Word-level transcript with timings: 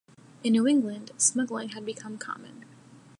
In 0.43 0.53
New 0.53 0.65
England, 0.65 1.11
smuggling 1.19 1.69
had 1.69 1.85
become 1.85 2.17
common. 2.17 2.65